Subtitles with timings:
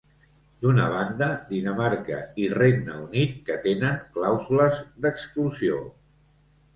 [0.65, 5.79] D'una banda, Dinamarca i Regne Unit, que tenen clàusules d'exclusió.